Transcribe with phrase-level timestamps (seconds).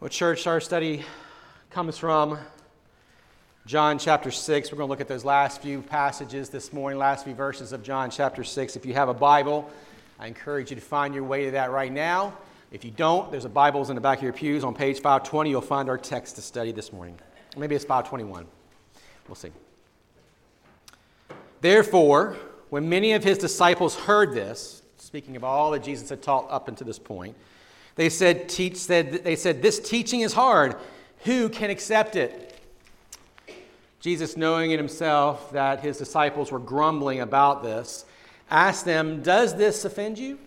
[0.00, 1.04] Well, church, our study
[1.70, 2.38] comes from
[3.66, 4.70] John chapter 6.
[4.70, 7.82] We're going to look at those last few passages this morning, last few verses of
[7.82, 8.76] John chapter 6.
[8.76, 9.68] If you have a Bible,
[10.20, 12.32] I encourage you to find your way to that right now.
[12.70, 14.62] If you don't, there's a Bibles in the back of your pews.
[14.62, 17.18] On page 520, you'll find our text to study this morning.
[17.56, 18.46] Maybe it's 521.
[19.26, 19.50] We'll see.
[21.60, 22.36] Therefore,
[22.70, 26.68] when many of his disciples heard this, speaking of all that Jesus had taught up
[26.68, 27.34] until this point,
[27.98, 30.76] they said, teach, said, they said, This teaching is hard.
[31.24, 32.56] Who can accept it?
[33.98, 38.04] Jesus, knowing in himself that his disciples were grumbling about this,
[38.52, 40.38] asked them, Does this offend you?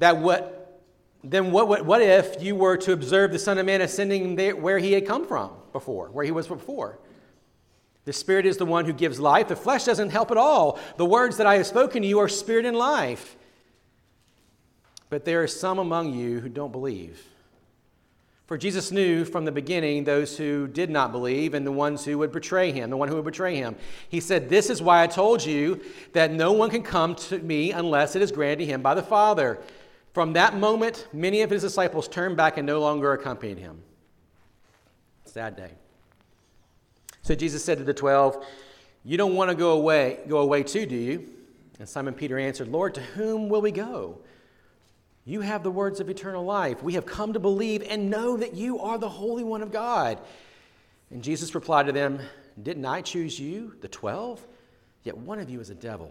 [0.00, 0.82] That what,
[1.24, 4.54] then what, what, what if you were to observe the Son of Man ascending there,
[4.54, 6.98] where he had come from before, where he was before?
[8.04, 9.48] The Spirit is the one who gives life.
[9.48, 10.78] The flesh doesn't help at all.
[10.98, 13.37] The words that I have spoken to you are spirit and life.
[15.10, 17.22] But there are some among you who don't believe.
[18.48, 22.16] For Jesus knew from the beginning those who did not believe and the ones who
[22.16, 23.76] would betray him, the one who would betray him.
[24.08, 25.82] He said, This is why I told you
[26.14, 29.58] that no one can come to me unless it is granted him by the Father.
[30.14, 33.82] From that moment, many of his disciples turned back and no longer accompanied him.
[35.26, 35.72] Sad day.
[37.20, 38.46] So Jesus said to the twelve,
[39.04, 41.28] You don't want to go away, go away too, do you?
[41.78, 44.18] And Simon Peter answered, Lord, to whom will we go?
[45.28, 46.82] You have the words of eternal life.
[46.82, 50.18] We have come to believe and know that you are the Holy One of God.
[51.10, 52.18] And Jesus replied to them,
[52.62, 54.46] Didn't I choose you, the twelve?
[55.02, 56.10] Yet one of you is a devil.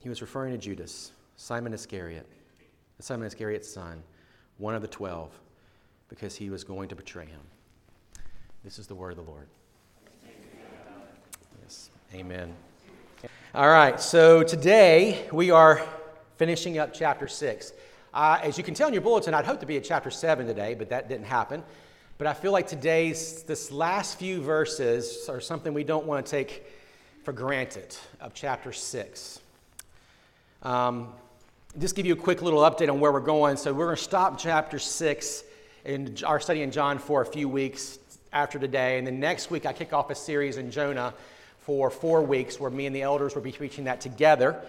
[0.00, 2.26] He was referring to Judas, Simon Iscariot,
[2.98, 4.02] Simon Iscariot's son,
[4.58, 5.30] one of the twelve,
[6.10, 7.40] because he was going to betray him.
[8.62, 9.46] This is the word of the Lord.
[11.62, 12.54] Yes, amen.
[13.54, 15.82] All right, so today we are
[16.42, 17.72] finishing up chapter 6.
[18.12, 20.44] Uh, as you can tell in your bulletin, I'd hoped to be at chapter 7
[20.44, 21.62] today, but that didn't happen.
[22.18, 26.28] But I feel like today's, this last few verses are something we don't want to
[26.28, 26.66] take
[27.22, 29.38] for granted of chapter 6.
[30.64, 31.12] Um,
[31.78, 33.56] just give you a quick little update on where we're going.
[33.56, 35.44] So we're going to stop chapter 6
[35.84, 38.00] in our study in John for a few weeks
[38.32, 38.98] after today.
[38.98, 41.14] And then next week, I kick off a series in Jonah
[41.60, 44.60] for four weeks where me and the elders will be preaching that together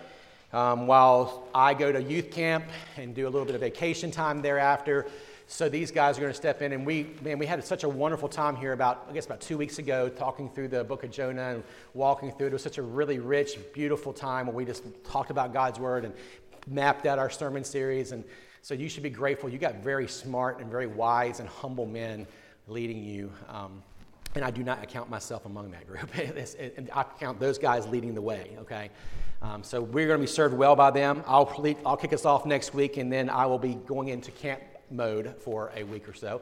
[0.54, 2.66] um, while I go to youth camp
[2.98, 5.08] and do a little bit of vacation time thereafter.
[5.48, 7.90] So these guys are going to step in, and we, man, we had such a
[7.90, 11.12] wonderful time here about, I guess, about two weeks ago, talking through the book of
[11.12, 11.64] Jonah and
[11.94, 12.50] walking through it.
[12.52, 16.06] It was such a really rich, beautiful time where we just talked about God's word
[16.06, 16.14] and
[16.66, 18.14] mapped out our sermon series.
[18.14, 18.24] And
[18.62, 19.50] so you should be grateful.
[19.50, 22.26] You got very smart and very wise and humble men
[22.68, 23.32] leading you.
[23.50, 23.84] Um,
[24.36, 26.10] and I do not account myself among that group.
[26.96, 28.90] I count those guys leading the way, okay?
[29.42, 31.24] Um, so we're going to be served well by them.
[31.28, 34.62] I'll, I'll kick us off next week, and then I will be going into camp
[34.90, 36.42] mode for a week or so.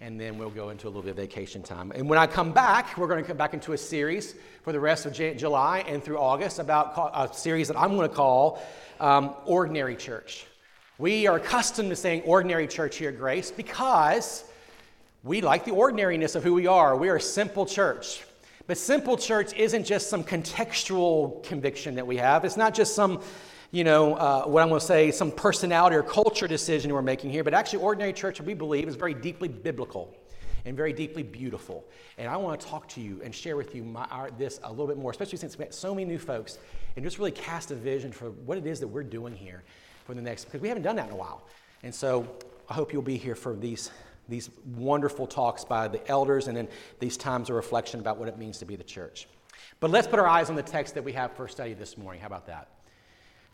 [0.00, 1.92] And then we'll go into a little bit of vacation time.
[1.94, 4.80] And when I come back, we're going to come back into a series for the
[4.80, 8.60] rest of J- July and through August about a series that I'm going to call
[8.98, 10.46] um, Ordinary Church.
[10.98, 14.44] We are accustomed to saying ordinary church here Grace because
[15.24, 16.96] we like the ordinariness of who we are.
[16.96, 18.24] We are a simple church.
[18.66, 22.44] But simple church isn't just some contextual conviction that we have.
[22.44, 23.22] It's not just some,
[23.70, 27.30] you know, uh, what I'm going to say, some personality or culture decision we're making
[27.30, 27.44] here.
[27.44, 30.14] But actually, ordinary church, we believe, is very deeply biblical
[30.64, 31.84] and very deeply beautiful.
[32.18, 34.70] And I want to talk to you and share with you my, our, this a
[34.70, 36.58] little bit more, especially since we have so many new folks,
[36.96, 39.62] and just really cast a vision for what it is that we're doing here
[40.04, 41.42] for the next, because we haven't done that in a while.
[41.82, 42.28] And so
[42.68, 43.90] I hope you'll be here for these
[44.28, 46.68] these wonderful talks by the elders, and then
[47.00, 49.28] these times of reflection about what it means to be the church.
[49.80, 52.20] But let's put our eyes on the text that we have for study this morning.
[52.20, 52.68] How about that?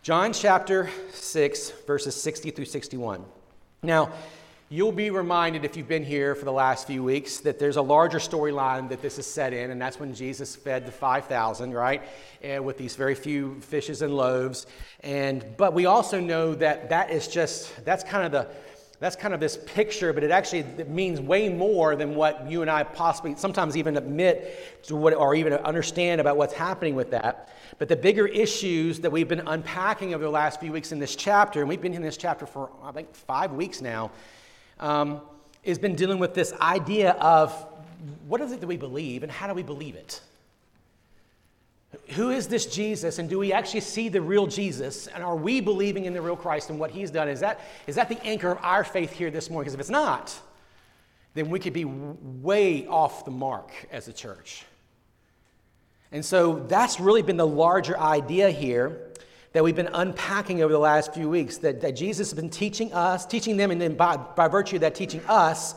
[0.02, 3.24] John chapter 6, verses 60 through 61.
[3.82, 4.12] Now,
[4.70, 7.82] you'll be reminded if you've been here for the last few weeks that there's a
[7.82, 12.02] larger storyline that this is set in, and that's when Jesus fed the 5,000, right?
[12.42, 14.66] And with these very few fishes and loaves.
[15.00, 18.48] And but we also know that that is just that's kind of the
[19.00, 22.62] that's kind of this picture, but it actually it means way more than what you
[22.62, 27.12] and I possibly sometimes even admit to what or even understand about what's happening with
[27.12, 27.50] that.
[27.78, 31.14] But the bigger issues that we've been unpacking over the last few weeks in this
[31.14, 34.10] chapter, and we've been in this chapter for I think five weeks now,
[34.80, 35.20] um,
[35.64, 37.52] has been dealing with this idea of
[38.26, 40.20] what is it that we believe and how do we believe it?
[42.10, 45.06] Who is this Jesus, and do we actually see the real Jesus?
[45.06, 47.28] And are we believing in the real Christ and what he's done?
[47.28, 49.64] Is that, is that the anchor of our faith here this morning?
[49.64, 50.38] Because if it's not,
[51.34, 54.66] then we could be way off the mark as a church.
[56.12, 59.08] And so that's really been the larger idea here.
[59.52, 62.92] that we've been unpacking over the last few weeks that, that Jesus has been teaching
[62.92, 65.74] us, teaching them, and then by, by virtue of that, teaching us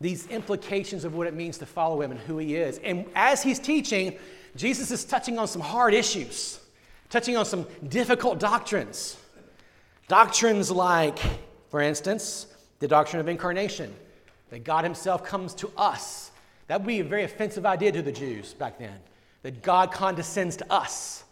[0.00, 2.78] these implications of what it means to follow him and who he is.
[2.78, 4.18] And as he's teaching,
[4.56, 6.60] Jesus is touching on some hard issues,
[7.10, 9.16] touching on some difficult doctrines.
[10.08, 11.18] Doctrines like,
[11.70, 12.46] for instance,
[12.78, 13.94] the doctrine of incarnation,
[14.50, 16.30] that God himself comes to us.
[16.68, 18.98] That would be a very offensive idea to the Jews back then,
[19.42, 21.24] that God condescends to us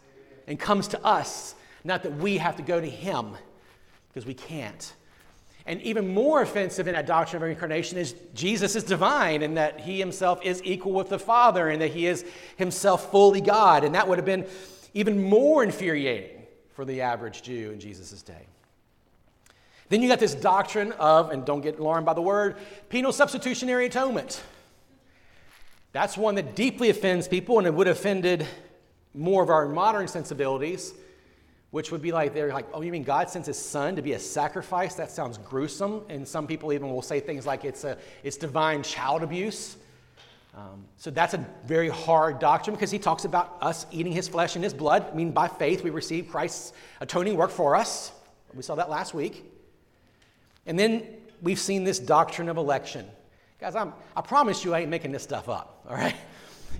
[0.46, 1.54] and comes to us
[1.84, 3.36] not that we have to go to him,
[4.08, 4.92] because we can't.
[5.64, 9.80] And even more offensive in that doctrine of reincarnation is Jesus is divine and that
[9.80, 12.24] he himself is equal with the Father and that he is
[12.56, 13.84] himself fully God.
[13.84, 14.46] And that would have been
[14.94, 16.42] even more infuriating
[16.74, 18.46] for the average Jew in Jesus' day.
[19.88, 22.56] Then you got this doctrine of, and don't get alarmed by the word,
[22.88, 24.42] penal substitutionary atonement.
[25.92, 28.46] That's one that deeply offends people and it would have offended
[29.14, 30.94] more of our modern sensibilities
[31.72, 34.12] which would be like, they're like, oh, you mean God sends his son to be
[34.12, 34.94] a sacrifice?
[34.94, 36.02] That sounds gruesome.
[36.10, 39.76] And some people even will say things like it's, a, it's divine child abuse.
[40.54, 44.54] Um, so that's a very hard doctrine because he talks about us eating his flesh
[44.54, 45.06] and his blood.
[45.10, 48.12] I mean, by faith, we receive Christ's atoning work for us.
[48.52, 49.50] We saw that last week.
[50.66, 51.08] And then
[51.40, 53.06] we've seen this doctrine of election.
[53.58, 56.16] Guys, I'm, I promise you I ain't making this stuff up, all right?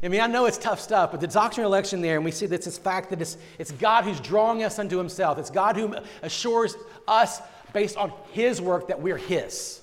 [0.03, 2.33] I mean, I know it's tough stuff, but the doctrine of election there, and we
[2.33, 5.39] see this, this fact that it's, it's God who's drawing us unto himself.
[5.39, 7.41] It's God who assures us
[7.73, 9.81] based on his work that we're his.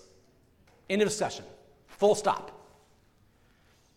[0.89, 1.45] End of discussion.
[1.87, 2.51] Full stop.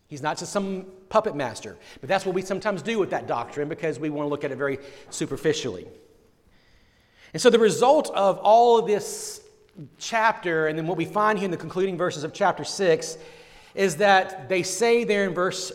[0.07, 3.67] He's not just some puppet master, but that's what we sometimes do with that doctrine
[3.67, 4.79] because we want to look at it very
[5.09, 5.87] superficially.
[7.33, 9.41] And so the result of all of this
[9.97, 13.17] chapter, and then what we find here in the concluding verses of chapter 6,
[13.73, 15.71] is that they say there in verse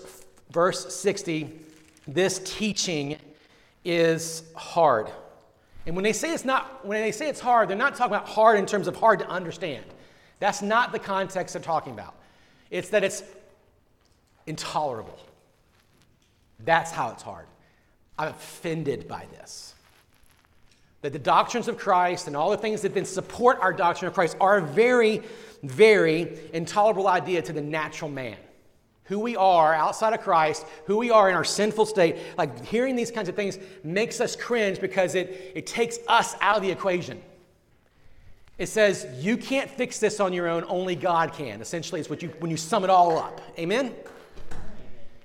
[0.51, 1.51] verse 60,
[2.07, 3.17] this teaching
[3.85, 5.11] is hard.
[5.87, 8.29] And when they say it's not, when they say it's hard, they're not talking about
[8.29, 9.85] hard in terms of hard to understand.
[10.39, 12.15] That's not the context they're talking about.
[12.71, 13.23] It's that it's
[14.47, 15.19] intolerable.
[16.65, 17.47] That's how it's hard.
[18.19, 19.75] I'm offended by this.
[21.03, 24.15] That the doctrines of Christ and all the things that then support our doctrine of
[24.15, 25.23] Christ are a very,
[25.63, 28.37] very intolerable idea to the natural man
[29.09, 32.95] who we are outside of Christ, who we are in our sinful state, like hearing
[32.95, 36.71] these kinds of things makes us cringe because it, it takes us out of the
[36.71, 37.21] equation.
[38.59, 41.61] It says, you can't fix this on your own, only God can.
[41.61, 43.41] Essentially, it's what you, when you sum it all up.
[43.59, 43.95] Amen?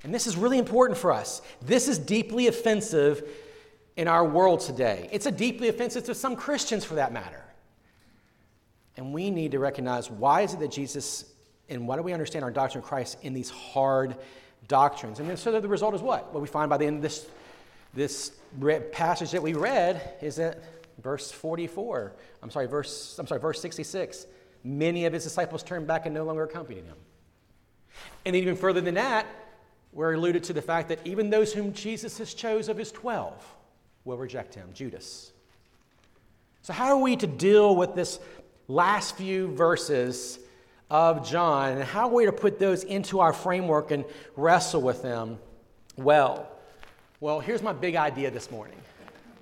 [0.04, 1.42] And this is really important for us.
[1.62, 3.28] This is deeply offensive
[3.98, 5.10] in our world today.
[5.12, 7.44] It's a deeply offensive to some Christians for that matter.
[8.96, 11.33] And we need to recognize why is it that Jesus
[11.74, 14.16] and why do we understand our doctrine of Christ in these hard
[14.68, 15.20] doctrines?
[15.20, 16.34] And then, so the result is what?
[16.34, 17.26] What we find by the end of this,
[17.94, 18.32] this
[18.92, 20.64] passage that we read is that
[21.02, 24.28] verse 44, I'm sorry, verse, I'm sorry, verse 66,
[24.64, 26.98] many of his disciples turned back and no longer accompanied him.
[28.26, 29.26] And even further than that,
[29.92, 33.34] we're alluded to the fact that even those whom Jesus has chose of his 12
[34.06, 35.32] will reject him, Judas.
[36.64, 38.20] So, how are we to deal with this
[38.68, 40.40] last few verses
[40.90, 45.02] of John and how we're we to put those into our framework and wrestle with
[45.02, 45.40] them
[45.98, 46.50] well?
[47.20, 48.78] Well, here's my big idea this morning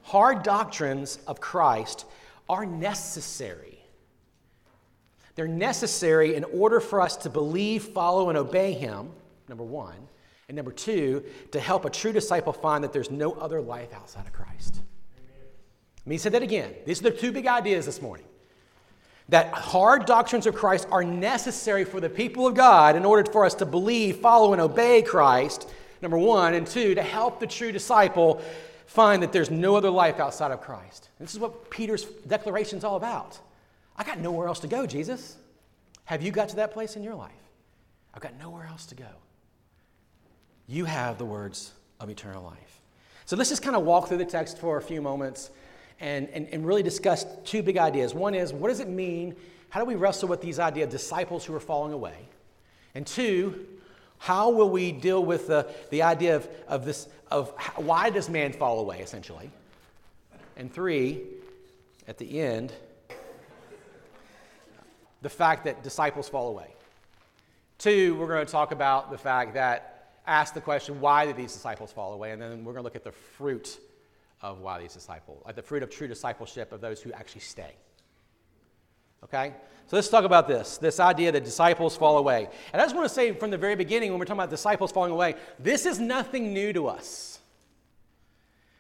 [0.04, 2.06] hard doctrines of Christ
[2.50, 3.80] are necessary.
[5.36, 9.10] They're necessary in order for us to believe, follow, and obey Him,
[9.48, 9.96] number one.
[10.50, 11.24] And number two,
[11.54, 14.82] to help a true disciple find that there's no other life outside of Christ.
[16.00, 16.74] Let me say that again.
[16.86, 18.26] These are the two big ideas this morning
[19.32, 23.46] that hard doctrines of Christ are necessary for the people of God in order for
[23.46, 25.70] us to believe, follow, and obey Christ,
[26.02, 28.42] number one, and two, to help the true disciple
[28.88, 31.08] find that there's no other life outside of Christ.
[31.18, 33.40] This is what Peter's declaration is all about.
[33.96, 35.38] I got nowhere else to go, Jesus.
[36.04, 37.32] Have you got to that place in your life?
[38.14, 39.08] I've got nowhere else to go.
[40.68, 41.72] You have the words
[42.02, 42.82] of eternal life.
[43.26, 45.52] So let's just kind of walk through the text for a few moments
[46.02, 48.14] and, and, and really discuss two big ideas.
[48.14, 49.36] One is, what does it mean?
[49.70, 52.16] How do we wrestle with these idea of disciples who are falling away?
[52.96, 53.68] And two,
[54.18, 58.30] how will we deal with the, the idea of, of this, of how, why does
[58.30, 59.50] man fall away, essentially?
[60.58, 61.22] And three,
[62.08, 62.74] at the end,
[65.22, 66.68] the fact that disciples fall away.
[67.78, 71.54] Two, we're going to talk about the fact that, ask the question, why did these
[71.54, 72.32] disciples fall away?
[72.32, 73.80] And then we're going to look at the fruit
[74.42, 77.42] of why these disciples, like uh, the fruit of true discipleship of those who actually
[77.42, 77.74] stay.
[79.24, 79.54] Okay?
[79.88, 82.48] So let's talk about this this idea that disciples fall away.
[82.74, 84.92] And I just want to say from the very beginning, when we're talking about disciples
[84.92, 87.40] falling away, this is nothing new to us.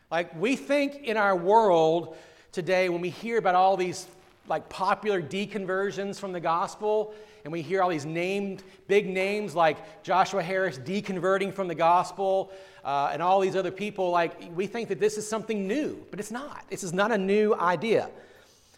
[0.09, 2.17] Like, we think in our world
[2.51, 4.07] today, when we hear about all these
[4.47, 10.03] like popular deconversions from the gospel, and we hear all these named big names like
[10.03, 12.51] Joshua Harris deconverting from the gospel,
[12.83, 16.19] uh, and all these other people, like we think that this is something new, but
[16.19, 16.65] it's not.
[16.69, 18.09] This is not a new idea.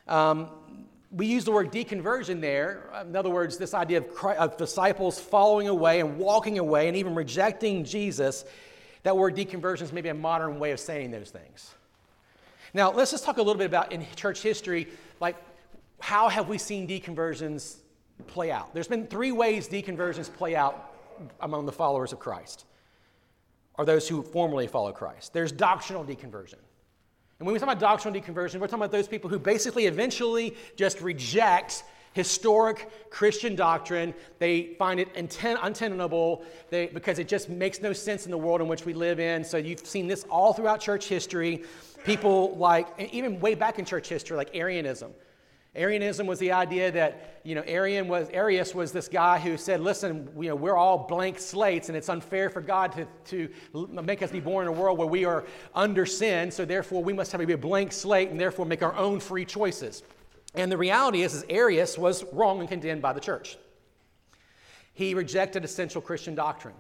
[0.08, 0.50] Um,
[1.12, 2.90] we use the word deconversion there.
[3.02, 6.98] In other words, this idea of, Christ, of disciples following away and walking away and
[6.98, 8.46] even rejecting Jesus.
[9.04, 11.74] That word deconversion is maybe a modern way of saying those things.
[12.74, 14.88] Now, let's just talk a little bit about in church history,
[15.20, 15.36] like
[16.00, 17.78] how have we seen deconversions
[18.28, 18.74] play out?
[18.74, 20.94] There's been three ways deconversions play out
[21.42, 22.66] among the followers of Christ,
[23.76, 25.34] or those who formerly follow Christ.
[25.34, 26.60] There's doctrinal deconversion.
[27.40, 30.56] And when we talk about doctrinal deconversion, we're talking about those people who basically eventually
[30.76, 34.14] just reject historic Christian doctrine.
[34.40, 38.62] They find it inten- untenable they, because it just makes no sense in the world
[38.62, 39.44] in which we live in.
[39.44, 41.64] So you've seen this all throughout church history.
[42.06, 45.12] People like, even way back in church history, like Arianism.
[45.76, 49.82] Arianism was the idea that, you know, Arian was, Arius was this guy who said,
[49.82, 54.22] listen, you know, we're all blank slates and it's unfair for God to, to make
[54.22, 57.32] us be born in a world where we are under sin, so therefore we must
[57.32, 60.04] have a blank slate and therefore make our own free choices.
[60.54, 63.58] And the reality is, is Arius was wrong and condemned by the church.
[64.94, 66.76] He rejected essential Christian doctrine.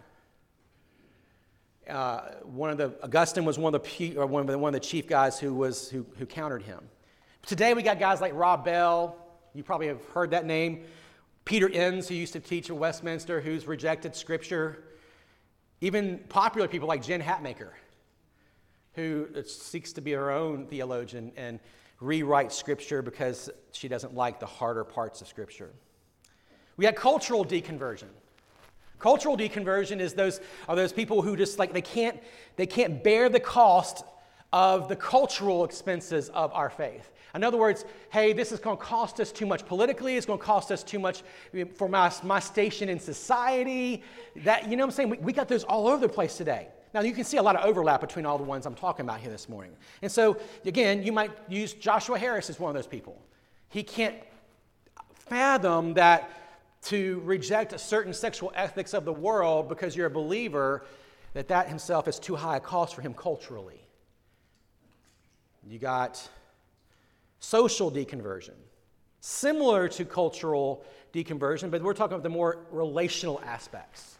[1.90, 4.88] Uh, one of the Augustine was one of the one of the, one of the
[4.88, 6.88] chief guys who was who, who countered him.
[7.46, 9.18] Today we got guys like Rob Bell.
[9.54, 10.86] You probably have heard that name.
[11.44, 14.86] Peter Enns, who used to teach at Westminster, who's rejected Scripture.
[15.82, 17.72] Even popular people like Jen Hatmaker,
[18.94, 21.60] who seeks to be her own theologian and
[22.00, 25.74] rewrite Scripture because she doesn't like the harder parts of Scripture.
[26.78, 28.08] We had cultural deconversion.
[29.00, 32.24] Cultural deconversion is those are those people who just like they can't
[32.56, 34.06] they can't bear the cost
[34.54, 37.12] of the cultural expenses of our faith.
[37.34, 40.16] In other words, hey, this is going to cost us too much politically.
[40.16, 41.24] It's going to cost us too much
[41.56, 44.04] eh, for my, my station in society.
[44.38, 45.10] That, you know what I'm saying?
[45.10, 46.68] We, we got those all over the place today.
[46.94, 49.20] Now, you can see a lot of overlap between all the ones I'm talking about
[49.20, 49.72] here this morning.
[50.04, 53.20] And so, again, you might use Joshua Harris as one of those people.
[53.70, 54.16] He can't
[55.26, 56.30] fathom that
[56.84, 60.86] to reject a certain sexual ethics of the world because you're a believer,
[61.34, 63.83] that that himself is too high a cost for him culturally.
[65.70, 66.27] You got
[67.39, 68.55] social deconversion,
[69.22, 74.17] similar to cultural deconversion, but we're talking about the more relational aspects.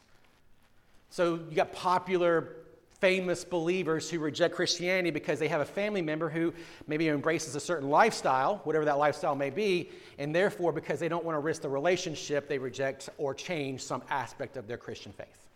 [1.10, 2.56] So you got popular,
[3.00, 6.54] famous believers who reject Christianity because they have a family member who
[6.88, 11.26] maybe embraces a certain lifestyle, whatever that lifestyle may be, and therefore, because they don't
[11.26, 15.50] want to risk the relationship, they reject or change some aspect of their Christian faith.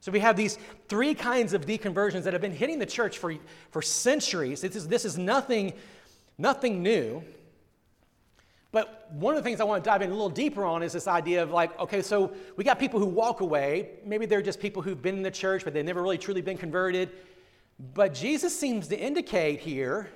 [0.00, 3.34] So we have these three kinds of deconversions that have been hitting the church for,
[3.70, 4.62] for centuries.
[4.62, 5.74] This is, this is nothing
[6.40, 7.22] Nothing new.
[8.72, 10.94] But one of the things I want to dive in a little deeper on is
[10.94, 13.90] this idea of like, okay, so we got people who walk away.
[14.06, 16.56] Maybe they're just people who've been in the church, but they've never really truly been
[16.56, 17.10] converted.
[17.92, 20.08] But Jesus seems to indicate here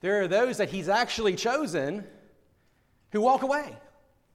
[0.00, 2.04] there are those that he's actually chosen
[3.10, 3.76] who walk away,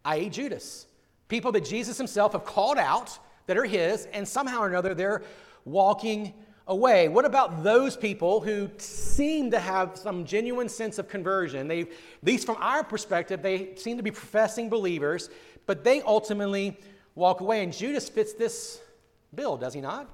[0.05, 0.85] i.e., Judas.
[1.29, 3.17] People that Jesus himself have called out
[3.51, 5.23] that are his, and somehow or another they're
[5.65, 6.33] walking
[6.67, 7.09] away.
[7.09, 11.67] What about those people who seem to have some genuine sense of conversion?
[11.67, 11.89] They, at
[12.23, 15.29] least from our perspective, they seem to be professing believers,
[15.65, 16.79] but they ultimately
[17.13, 17.61] walk away.
[17.61, 18.79] And Judas fits this
[19.35, 20.09] bill, does he not?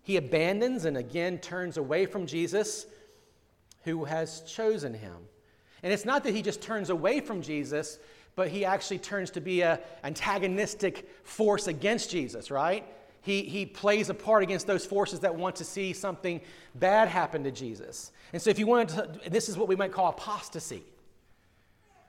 [0.00, 2.86] He abandons and again turns away from Jesus
[3.84, 5.16] who has chosen him.
[5.82, 7.98] And it's not that he just turns away from Jesus,
[8.38, 12.86] but he actually turns to be an antagonistic force against Jesus, right?
[13.28, 16.40] he, he plays a part against those forces that want to see something
[16.74, 18.10] bad happen to Jesus.
[18.32, 20.82] And so, if you want to, this is what we might call apostasy.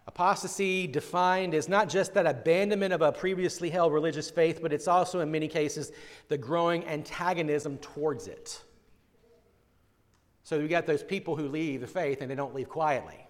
[0.07, 4.87] Apostasy, defined, is not just that abandonment of a previously held religious faith, but it's
[4.87, 5.91] also, in many cases,
[6.29, 8.61] the growing antagonism towards it.
[10.43, 13.27] So, we got those people who leave the faith and they don't leave quietly.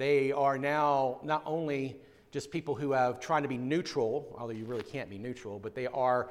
[0.00, 4.64] They are now not only just people who have tried to be neutral, although you
[4.64, 6.30] really can't be neutral, but they are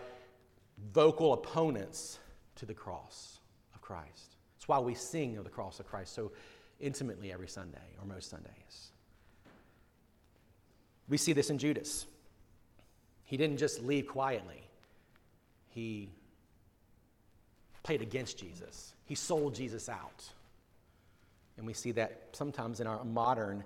[0.91, 2.17] vocal opponents
[2.55, 3.37] to the cross
[3.75, 4.37] of Christ.
[4.55, 6.31] That's why we sing of the cross of Christ so
[6.79, 8.89] intimately every Sunday or most Sundays.
[11.07, 12.07] We see this in Judas.
[13.23, 14.63] He didn't just leave quietly,
[15.67, 16.09] he
[17.83, 20.31] played against Jesus, he sold Jesus out.
[21.59, 23.65] And we see that sometimes in our modern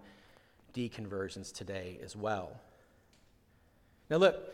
[0.73, 2.59] deconversions today as well.
[4.09, 4.51] Now, look,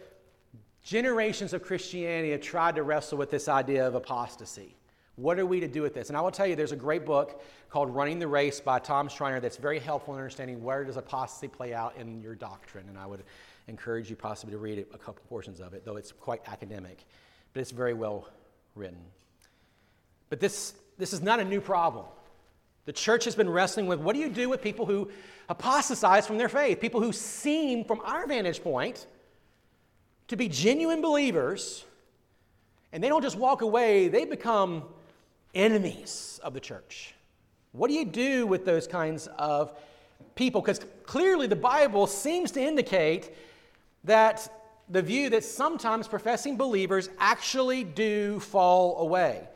[0.83, 4.75] generations of Christianity have tried to wrestle with this idea of apostasy.
[5.15, 6.09] What are we to do with this?
[6.09, 9.07] And I will tell you, there's a great book called Running the Race by Tom
[9.07, 12.89] Schreiner that's very helpful in understanding where does apostasy play out in your doctrine.
[12.89, 13.23] And I would
[13.69, 17.05] encourage you possibly to read a couple portions of it, though it's quite academic.
[17.53, 18.27] But it's very well
[18.75, 18.99] written.
[20.29, 22.05] But this, this is not a new problem.
[22.85, 25.09] The church has been wrestling with what do you do with people who
[25.47, 26.79] apostatize from their faith?
[26.79, 29.05] People who seem, from our vantage point,
[30.27, 31.85] to be genuine believers,
[32.91, 34.83] and they don't just walk away, they become
[35.53, 37.13] enemies of the church.
[37.71, 39.73] What do you do with those kinds of
[40.35, 40.61] people?
[40.61, 43.35] Because clearly the Bible seems to indicate
[44.03, 44.51] that
[44.89, 49.47] the view that sometimes professing believers actually do fall away.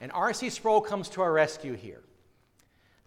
[0.00, 0.50] And R.C.
[0.50, 2.02] Sproul comes to our rescue here.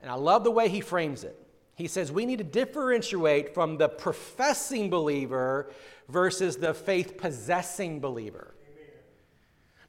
[0.02, 1.38] And I love the way he frames it.
[1.76, 5.72] He says we need to differentiate from the professing believer
[6.10, 8.54] versus the faith possessing believer.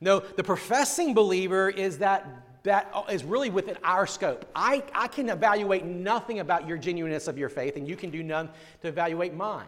[0.00, 2.26] No, the professing believer is that
[2.64, 4.48] that is really within our scope.
[4.54, 8.22] I, I can evaluate nothing about your genuineness of your faith, and you can do
[8.22, 8.50] none
[8.82, 9.66] to evaluate mine.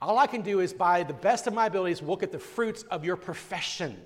[0.00, 2.82] All I can do is, by the best of my abilities, look at the fruits
[2.84, 3.96] of your profession,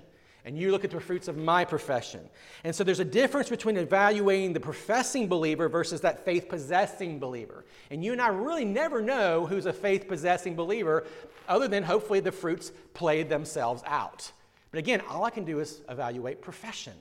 [0.45, 2.21] and you look at the fruits of my profession.
[2.63, 7.65] And so there's a difference between evaluating the professing believer versus that faith possessing believer.
[7.89, 11.05] And you and I really never know who's a faith possessing believer,
[11.47, 14.31] other than hopefully the fruits play themselves out.
[14.71, 16.93] But again, all I can do is evaluate profession.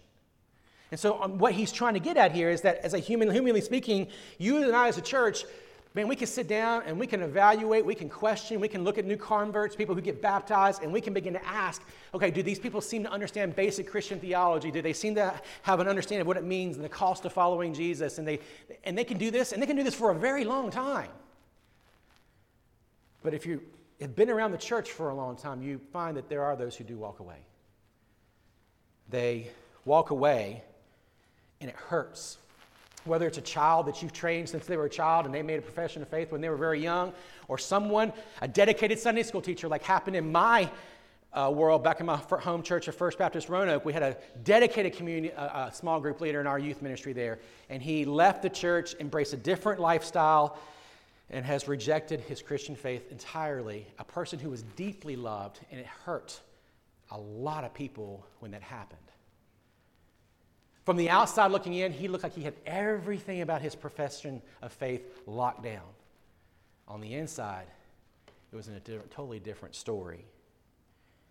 [0.92, 3.30] And so, um, what he's trying to get at here is that, as a human,
[3.30, 5.44] humanly speaking, you and I as a church,
[5.94, 8.98] man, we can sit down and we can evaluate, we can question, we can look
[8.98, 11.82] at new converts, people who get baptized, and we can begin to ask,
[12.14, 14.70] okay, do these people seem to understand basic Christian theology?
[14.70, 17.32] Do they seem to have an understanding of what it means and the cost of
[17.32, 18.18] following Jesus?
[18.18, 18.40] And they,
[18.84, 21.10] and they can do this, and they can do this for a very long time.
[23.22, 23.62] But if you
[24.00, 26.74] have been around the church for a long time, you find that there are those
[26.74, 27.38] who do walk away
[29.12, 29.50] they
[29.84, 30.64] walk away
[31.60, 32.38] and it hurts.
[33.04, 35.58] Whether it's a child that you've trained since they were a child and they made
[35.58, 37.12] a profession of faith when they were very young,
[37.48, 40.70] or someone, a dedicated Sunday school teacher, like happened in my
[41.32, 43.84] uh, world back in my home church of First Baptist Roanoke.
[43.84, 47.38] We had a dedicated community, uh, a small group leader in our youth ministry there,
[47.70, 50.58] and he left the church, embraced a different lifestyle,
[51.30, 53.86] and has rejected his Christian faith entirely.
[53.98, 56.38] A person who was deeply loved, and it hurt
[57.10, 59.00] a lot of people when that happened.
[60.84, 64.72] From the outside looking in, he looked like he had everything about his profession of
[64.72, 65.82] faith locked down.
[66.88, 67.66] On the inside,
[68.52, 70.24] it was a totally different story.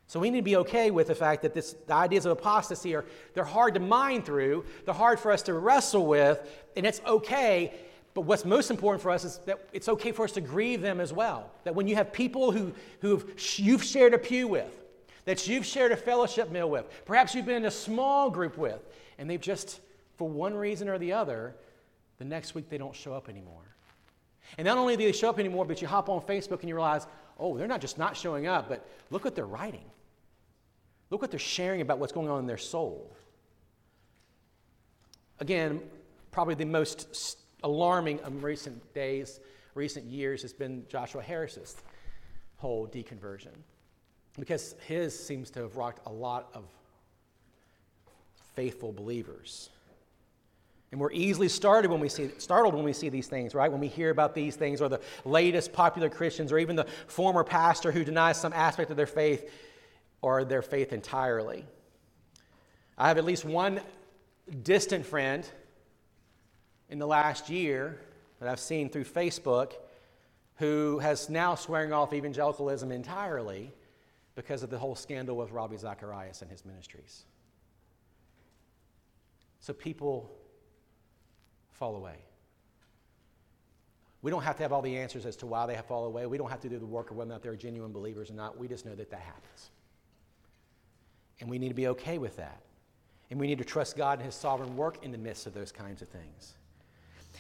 [0.08, 2.96] So we need to be okay with the fact that this, the ideas of apostasy
[2.96, 7.02] are they're hard to mine through, they're hard for us to wrestle with, and it's
[7.06, 7.74] okay.
[8.14, 11.00] But what's most important for us is that it's okay for us to grieve them
[11.00, 11.50] as well.
[11.64, 13.24] That when you have people who who
[13.56, 14.84] you've shared a pew with,
[15.24, 18.82] that you've shared a fellowship meal with, perhaps you've been in a small group with,
[19.22, 19.80] and they've just,
[20.18, 21.56] for one reason or the other,
[22.18, 23.62] the next week they don't show up anymore.
[24.58, 26.74] And not only do they show up anymore, but you hop on Facebook and you
[26.74, 27.06] realize,
[27.40, 29.86] oh, they're not just not showing up, but look what they're writing.
[31.12, 33.16] Look what they're sharing about what's going on in their soul.
[35.40, 35.82] Again,
[36.32, 39.40] probably the most alarming of recent days,
[39.76, 41.76] recent years, has been Joshua Harris's
[42.58, 43.54] whole deconversion
[44.40, 46.66] because his seems to have rocked a lot of
[48.56, 49.70] faithful believers.
[50.92, 53.72] And we're easily started when we see, startled when we see these things, right?
[53.72, 57.46] When we hear about these things, or the latest popular Christians, or even the former
[57.46, 59.50] pastor who denies some aspect of their faith
[60.22, 61.66] or their faith entirely.
[62.98, 63.82] I have at least one
[64.64, 65.48] distant friend
[66.90, 68.00] in the last year
[68.40, 69.74] that I've seen through Facebook
[70.58, 73.72] who has now swearing off evangelicalism entirely
[74.36, 77.24] because of the whole scandal with Ravi Zacharias and his ministries.
[79.62, 80.30] So people
[81.70, 82.18] fall away.
[84.24, 86.26] We don't have to have all the answers as to why they have fallen away.
[86.26, 88.34] We don't have to do the work of whether or not they're genuine believers or
[88.34, 88.58] not.
[88.60, 89.72] We just know that that happens.
[91.40, 92.62] And we need to be okay with that.
[93.32, 95.72] And we need to trust God and His sovereign work in the midst of those
[95.72, 96.54] kinds of things.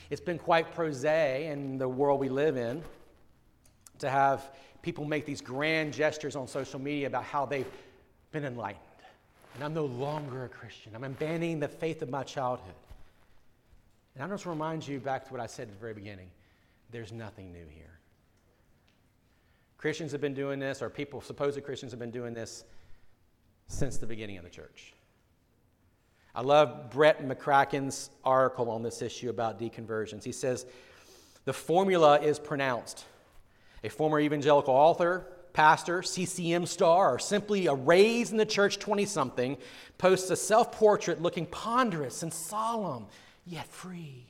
[0.09, 2.81] It's been quite prosaic in the world we live in
[3.99, 7.69] to have people make these grand gestures on social media about how they've
[8.31, 8.83] been enlightened.
[9.55, 10.93] And I'm no longer a Christian.
[10.95, 12.73] I'm abandoning the faith of my childhood.
[14.15, 16.29] And I just remind you back to what I said at the very beginning
[16.91, 17.99] there's nothing new here.
[19.77, 22.65] Christians have been doing this, or people, supposed Christians, have been doing this
[23.67, 24.93] since the beginning of the church.
[26.35, 30.23] I love Brett McCracken's article on this issue about deconversions.
[30.23, 30.65] He says,
[31.45, 33.05] The formula is pronounced
[33.83, 39.05] a former evangelical author pastor, CCM star, or simply a raised in the church 20
[39.05, 39.57] something
[39.97, 43.07] posts a self portrait looking ponderous and solemn,
[43.45, 44.27] yet free.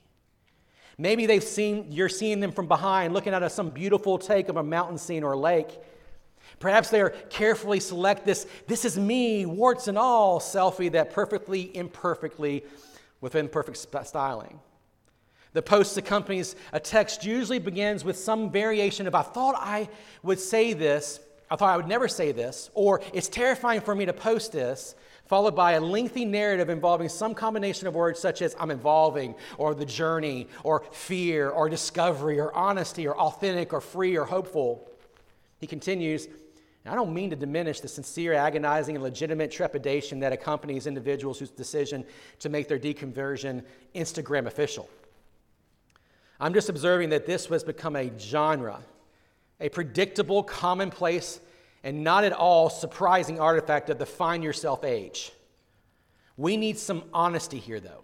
[0.97, 4.57] Maybe they've seen, you're seeing them from behind, looking at a, some beautiful take of
[4.57, 5.79] a mountain scene or a lake.
[6.59, 11.75] Perhaps they are carefully select this, this is me, warts and all selfie that perfectly,
[11.75, 12.63] imperfectly,
[13.19, 14.59] with imperfect styling.
[15.53, 19.89] The post accompanies a text, usually begins with some variation of, I thought I
[20.23, 24.05] would say this, I thought I would never say this, or it's terrifying for me
[24.05, 28.55] to post this, followed by a lengthy narrative involving some combination of words such as
[28.59, 34.17] I'm involving, or the journey, or fear, or discovery, or honesty, or authentic, or free,
[34.17, 34.89] or hopeful.
[35.59, 36.29] He continues,
[36.85, 41.51] I don't mean to diminish the sincere, agonizing, and legitimate trepidation that accompanies individuals whose
[41.51, 42.05] decision
[42.39, 44.89] to make their deconversion Instagram official.
[46.41, 48.79] I'm just observing that this has become a genre,
[49.59, 51.39] a predictable, commonplace,
[51.83, 55.31] and not at all surprising artifact of the find yourself age.
[56.37, 58.03] We need some honesty here, though.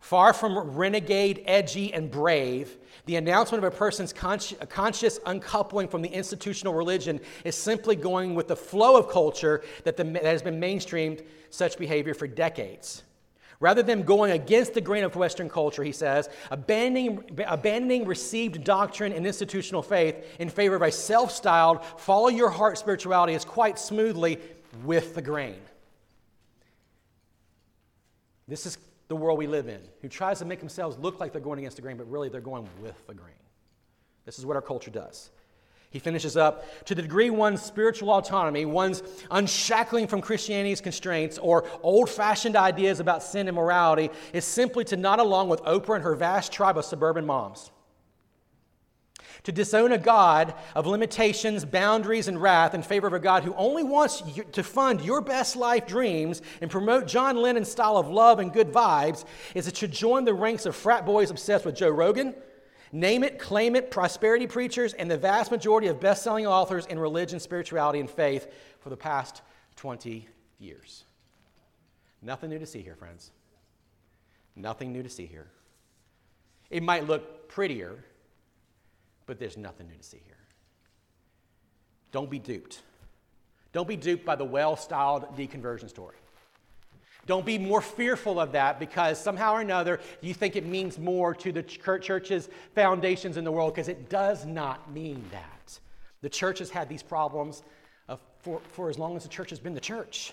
[0.00, 6.02] Far from renegade, edgy, and brave, the announcement of a person's consci- conscious uncoupling from
[6.02, 10.42] the institutional religion is simply going with the flow of culture that, the, that has
[10.42, 13.04] been mainstreamed such behavior for decades.
[13.60, 19.12] Rather than going against the grain of Western culture, he says, abandoning, abandoning received doctrine
[19.12, 23.78] and institutional faith in favor of a self styled, follow your heart spirituality is quite
[23.78, 24.38] smoothly
[24.84, 25.60] with the grain.
[28.46, 31.40] This is the world we live in, who tries to make themselves look like they're
[31.40, 33.34] going against the grain, but really they're going with the grain.
[34.24, 35.30] This is what our culture does.
[35.90, 41.64] He finishes up to the degree one's spiritual autonomy, one's unshackling from Christianity's constraints, or
[41.82, 46.04] old fashioned ideas about sin and morality is simply to nod along with Oprah and
[46.04, 47.70] her vast tribe of suburban moms.
[49.44, 53.54] To disown a God of limitations, boundaries, and wrath in favor of a God who
[53.54, 54.22] only wants
[54.52, 58.70] to fund your best life dreams and promote John Lennon's style of love and good
[58.72, 59.24] vibes
[59.54, 62.34] is it to join the ranks of frat boys obsessed with Joe Rogan
[62.92, 66.98] Name it, claim it, prosperity preachers, and the vast majority of best selling authors in
[66.98, 68.48] religion, spirituality, and faith
[68.80, 69.42] for the past
[69.76, 70.26] 20
[70.58, 71.04] years.
[72.22, 73.30] Nothing new to see here, friends.
[74.56, 75.48] Nothing new to see here.
[76.70, 78.04] It might look prettier,
[79.26, 80.36] but there's nothing new to see here.
[82.10, 82.82] Don't be duped.
[83.72, 86.16] Don't be duped by the well styled deconversion story.
[87.28, 91.34] Don't be more fearful of that because somehow or another you think it means more
[91.34, 95.78] to the church's foundations in the world because it does not mean that.
[96.22, 97.62] The church has had these problems
[98.40, 100.32] for, for as long as the church has been the church.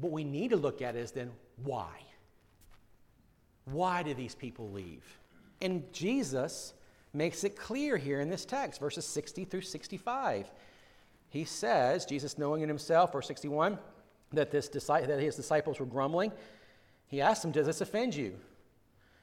[0.00, 1.30] What we need to look at is then
[1.62, 1.90] why?
[3.66, 5.04] Why do these people leave?
[5.60, 6.72] And Jesus
[7.12, 10.50] makes it clear here in this text, verses 60 through 65.
[11.30, 13.78] He says, Jesus knowing in himself, verse 61,
[14.32, 16.32] that, this, that his disciples were grumbling,
[17.06, 18.34] he asked them, Does this offend you?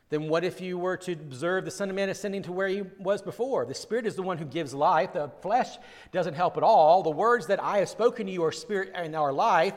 [0.10, 2.84] Then what if you were to observe the Son of Man ascending to where he
[3.00, 3.66] was before?
[3.66, 5.14] The Spirit is the one who gives life.
[5.14, 5.78] The flesh
[6.12, 7.02] doesn't help at all.
[7.02, 9.74] The words that I have spoken to you are spirit and are life.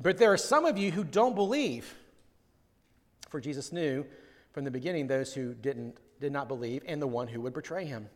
[0.00, 1.94] But there are some of you who don't believe.
[3.28, 4.06] For Jesus knew
[4.52, 7.84] from the beginning those who didn't, did not believe and the one who would betray
[7.84, 8.08] him.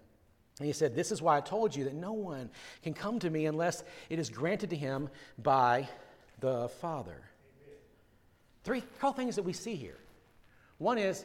[0.59, 2.49] And he said, This is why I told you that no one
[2.83, 5.89] can come to me unless it is granted to him by
[6.45, 7.23] the Father.
[8.65, 9.97] Three couple things that we see here.
[10.77, 11.25] One is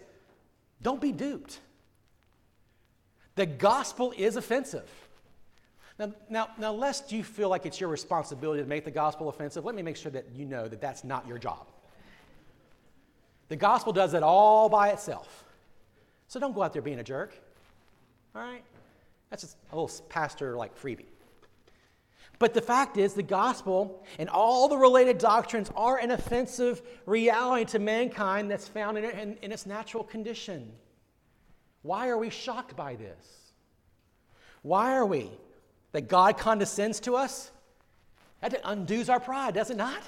[0.82, 1.60] don't be duped.
[3.36, 4.90] The gospel is offensive.
[5.98, 9.66] Now, now, now, lest you feel like it's your responsibility to make the gospel offensive,
[9.66, 11.68] let me make sure that you know that that's not your job.
[13.50, 15.44] The gospel does it all by itself.
[16.30, 17.38] So don't go out there being a jerk.
[18.34, 18.64] All right?
[19.30, 21.08] That's just a little pastor like freebie.
[22.40, 27.66] But the fact is, the gospel and all the related doctrines are an offensive reality
[27.72, 30.72] to mankind that's found in, in, in, its natural condition.
[31.82, 33.52] Why are we shocked by this?
[34.62, 35.30] Why are we?
[35.92, 37.52] That God condescends to us?
[38.42, 40.02] That undoes our pride, does it not?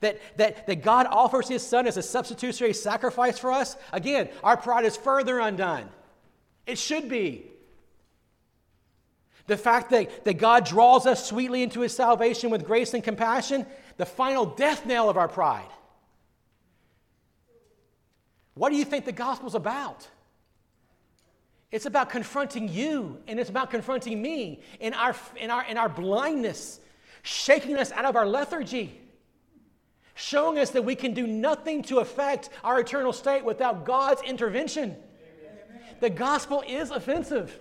[0.00, 3.76] That, that, that God offers his son as a substitutionary sacrifice for us?
[3.92, 5.88] Again, our pride is further undone.
[6.64, 7.50] It should be.
[9.48, 13.66] The fact that, that God draws us sweetly into his salvation with grace and compassion,
[13.96, 15.70] the final death knell of our pride.
[18.54, 20.06] What do you think the gospel's about?
[21.72, 25.88] It's about confronting you and it's about confronting me in our, in our, in our
[25.88, 26.78] blindness,
[27.22, 29.00] shaking us out of our lethargy,
[30.14, 34.90] showing us that we can do nothing to affect our eternal state without God's intervention.
[34.90, 35.94] Amen.
[36.00, 37.58] The gospel is offensive.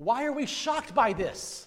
[0.00, 1.66] Why are we shocked by this?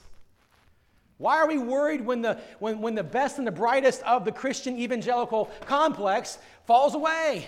[1.20, 4.32] Why are we worried when the, when, when the best and the brightest of the
[4.32, 7.48] Christian evangelical complex falls away?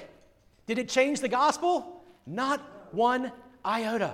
[0.67, 2.03] Did it change the gospel?
[2.27, 3.31] Not one
[3.65, 4.13] iota.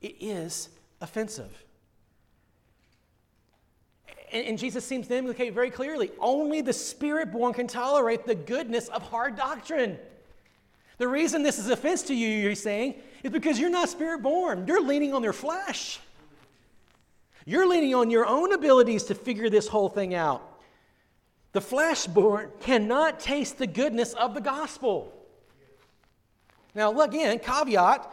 [0.00, 0.70] It is
[1.02, 1.52] offensive.
[4.32, 8.34] And, and Jesus seems to indicate very clearly only the spirit born can tolerate the
[8.34, 9.98] goodness of hard doctrine.
[10.96, 12.94] The reason this is offense to you, you're saying,
[13.26, 14.66] is because you're not spirit born.
[14.66, 16.00] You're leaning on their flesh.
[17.44, 20.60] You're leaning on your own abilities to figure this whole thing out.
[21.52, 25.12] The flesh born cannot taste the goodness of the gospel.
[26.74, 28.12] Now, again, caveat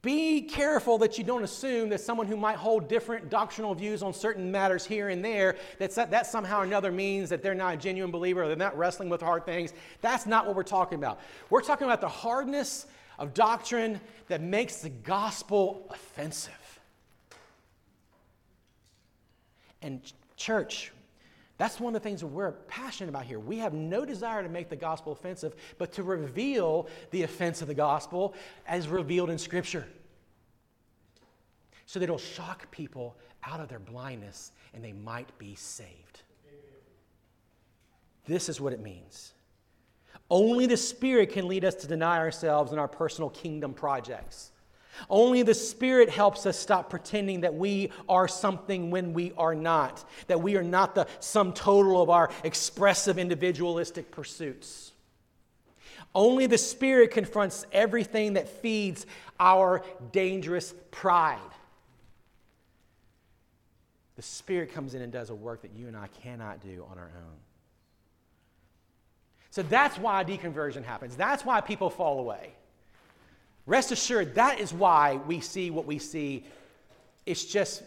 [0.00, 4.14] be careful that you don't assume that someone who might hold different doctrinal views on
[4.14, 7.76] certain matters here and there, that that somehow or another means that they're not a
[7.76, 9.74] genuine believer or they're not wrestling with hard things.
[10.00, 11.18] That's not what we're talking about.
[11.50, 12.86] We're talking about the hardness
[13.18, 16.52] of doctrine that makes the gospel offensive.
[19.82, 20.00] And,
[20.36, 20.92] church,
[21.56, 23.40] that's one of the things that we're passionate about here.
[23.40, 27.68] We have no desire to make the gospel offensive, but to reveal the offense of
[27.68, 28.34] the gospel
[28.66, 29.86] as revealed in Scripture.
[31.86, 36.22] So that it'll shock people out of their blindness and they might be saved.
[38.26, 39.32] This is what it means.
[40.30, 44.50] Only the Spirit can lead us to deny ourselves in our personal kingdom projects.
[45.08, 50.04] Only the Spirit helps us stop pretending that we are something when we are not,
[50.26, 54.92] that we are not the sum total of our expressive individualistic pursuits.
[56.14, 59.06] Only the Spirit confronts everything that feeds
[59.38, 61.38] our dangerous pride.
[64.16, 66.98] The Spirit comes in and does a work that you and I cannot do on
[66.98, 67.36] our own.
[69.50, 71.16] So that's why deconversion happens.
[71.16, 72.52] That's why people fall away.
[73.66, 76.44] Rest assured, that is why we see what we see.
[77.26, 77.82] It's just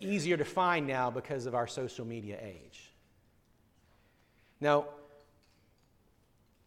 [0.00, 2.90] easier to find now because of our social media age.
[4.60, 4.86] Now,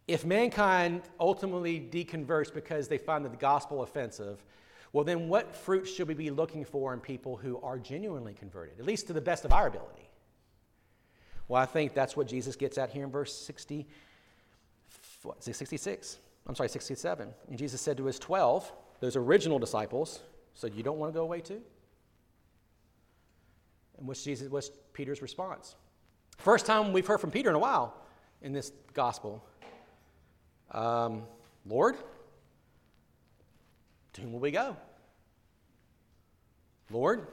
[0.07, 4.43] if mankind ultimately deconverts because they find the gospel offensive,
[4.91, 8.79] well, then what fruit should we be looking for in people who are genuinely converted,
[8.79, 10.09] at least to the best of our ability?
[11.47, 13.87] Well, I think that's what Jesus gets at here in verse 60,
[15.25, 16.19] what, 66.
[16.47, 17.33] I'm sorry, 67.
[17.49, 20.21] And Jesus said to his 12, those original disciples,
[20.53, 21.61] so you don't want to go away too?
[23.97, 25.75] And what's Jesus, what's Peter's response?
[26.37, 27.95] First time we've heard from Peter in a while
[28.41, 29.43] in this gospel.
[30.71, 31.23] Um,
[31.65, 31.95] Lord,
[34.13, 34.75] to whom will we go?
[36.91, 37.27] Lord,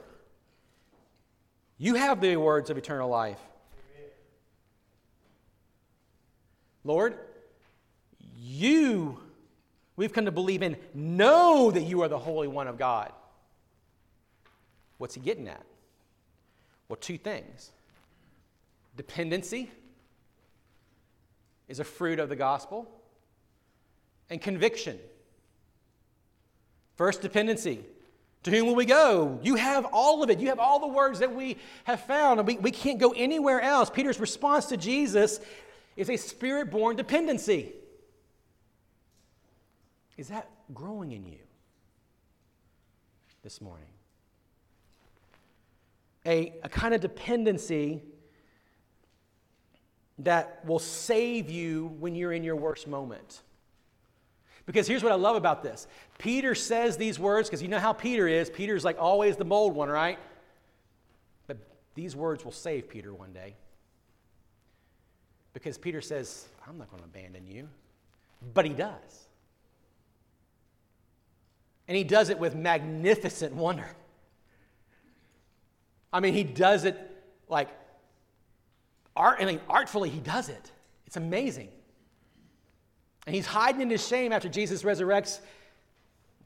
[1.77, 3.39] you have the words of eternal life.
[6.83, 7.17] Lord,
[8.43, 9.19] you,
[9.95, 13.11] we've come to believe in, know that you are the Holy One of God.
[14.97, 15.63] What's he getting at?
[16.89, 17.71] Well, two things.
[18.97, 19.69] Dependency
[21.69, 22.89] is a fruit of the gospel,
[24.29, 24.97] and conviction.
[26.97, 27.79] First, dependency.
[28.43, 29.39] To whom will we go?
[29.43, 30.39] You have all of it.
[30.39, 33.61] You have all the words that we have found, and we, we can't go anywhere
[33.61, 33.89] else.
[33.89, 35.39] Peter's response to Jesus
[35.95, 37.73] is a spirit born dependency.
[40.17, 41.39] Is that growing in you
[43.43, 43.87] this morning?
[46.25, 48.03] A, a kind of dependency
[50.19, 53.41] that will save you when you're in your worst moment.
[54.65, 57.93] Because here's what I love about this Peter says these words, because you know how
[57.93, 58.49] Peter is.
[58.49, 60.19] Peter's like always the bold one, right?
[61.47, 61.57] But
[61.95, 63.55] these words will save Peter one day.
[65.53, 67.67] Because Peter says, I'm not going to abandon you.
[68.53, 69.27] But he does.
[71.91, 73.89] And he does it with magnificent wonder.
[76.13, 76.97] I mean, he does it
[77.49, 77.67] like
[79.13, 80.71] art, I mean, artfully, he does it.
[81.05, 81.67] It's amazing.
[83.27, 85.41] And he's hiding in his shame after Jesus resurrects,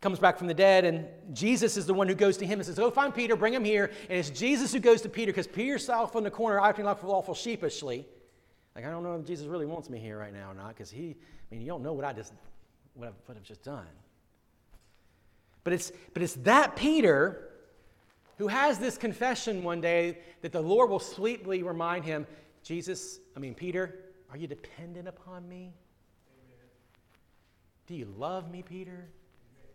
[0.02, 2.66] comes back from the dead, and Jesus is the one who goes to him and
[2.66, 3.92] says, Go find Peter, bring him here.
[4.10, 7.04] And it's Jesus who goes to Peter because Peter's off in the corner acting like
[7.04, 8.08] awful sheepishly.
[8.76, 10.90] Like, I don't know if Jesus really wants me here right now or not, because
[10.90, 12.34] he, I mean, you don't know what I just,
[12.96, 13.86] what I've, what I've just done.
[15.66, 17.46] But it's, but it's that Peter
[18.38, 22.28] who has this confession one day that the Lord will sweetly remind him
[22.64, 24.00] Jesus, I mean, Peter,
[24.32, 25.76] are you dependent upon me?
[26.28, 26.68] Amen.
[27.86, 28.92] Do you love me, Peter?
[28.92, 29.70] Amen.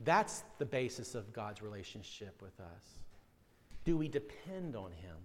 [0.00, 2.98] That's the basis of God's relationship with us.
[3.84, 5.16] Do we depend on him?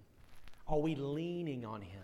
[0.68, 2.04] Are we leaning on him?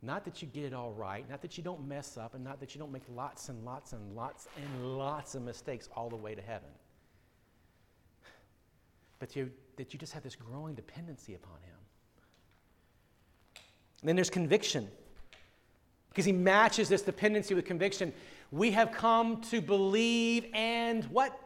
[0.00, 2.60] Not that you get it all right, not that you don't mess up, and not
[2.60, 6.16] that you don't make lots and lots and lots and lots of mistakes all the
[6.16, 6.70] way to heaven.
[9.18, 11.74] but you, that you just have this growing dependency upon Him.
[14.00, 14.88] And then there's conviction,
[16.10, 18.12] because He matches this dependency with conviction.
[18.50, 21.38] We have come to believe and what?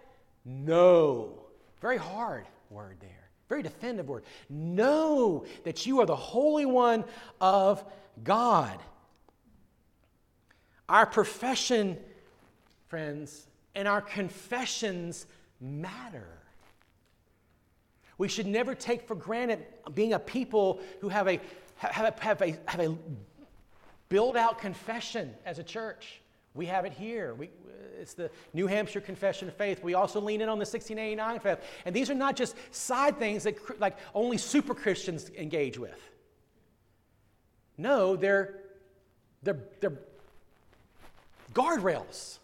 [0.44, 1.46] Know.
[1.80, 3.21] Very hard word there.
[3.52, 4.24] Very definitive word.
[4.48, 7.04] Know that you are the Holy One
[7.38, 7.84] of
[8.24, 8.78] God.
[10.88, 11.98] Our profession,
[12.88, 15.26] friends, and our confessions
[15.60, 16.28] matter.
[18.16, 21.38] We should never take for granted being a people who have a,
[21.76, 22.96] have a, have a, have a
[24.08, 26.21] build out confession as a church.
[26.54, 27.34] We have it here.
[27.34, 27.50] We,
[27.98, 29.82] it's the New Hampshire Confession of Faith.
[29.82, 31.58] We also lean in on the 1689 faith.
[31.86, 35.98] And these are not just side things that like only super Christians engage with.
[37.78, 38.60] No, they're,
[39.42, 39.98] they're, they're
[41.54, 42.38] guardrails.